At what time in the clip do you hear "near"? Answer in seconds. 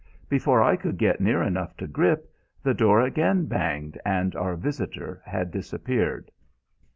1.21-1.43